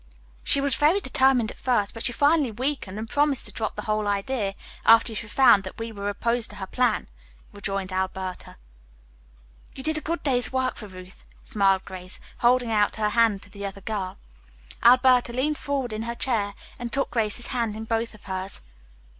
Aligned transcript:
"She 0.43 0.59
was 0.61 0.73
very 0.73 0.99
determined 0.99 1.51
at 1.51 1.57
first, 1.59 1.93
but 1.93 2.03
she 2.03 2.11
finally 2.11 2.49
weakened 2.49 2.97
and 2.97 3.07
promised 3.07 3.45
to 3.45 3.51
drop 3.51 3.75
the 3.75 3.83
whole 3.83 4.07
idea 4.07 4.55
after 4.83 5.13
she 5.13 5.27
found 5.27 5.61
that 5.63 5.77
we 5.77 5.91
were 5.91 6.09
opposed 6.09 6.49
to 6.49 6.55
her 6.55 6.65
plan," 6.65 7.07
rejoined 7.53 7.93
Alberta. 7.93 8.57
"You 9.75 9.83
did 9.83 9.99
a 9.99 10.01
good 10.01 10.23
day's 10.23 10.51
work 10.51 10.75
for 10.75 10.87
Ruth," 10.87 11.27
smiled 11.43 11.85
Grace, 11.85 12.19
holding 12.39 12.71
out 12.71 12.95
her 12.95 13.09
hand 13.09 13.43
to 13.43 13.51
the 13.51 13.63
other 13.63 13.81
girl. 13.81 14.17
Alberta 14.81 15.33
leaned 15.33 15.59
forward 15.59 15.93
in 15.93 16.01
her 16.01 16.15
chair 16.15 16.55
and 16.79 16.91
took 16.91 17.11
Grace's 17.11 17.49
hand 17.53 17.75
in 17.75 17.83
both 17.85 18.15
of 18.15 18.23
hers. 18.23 18.61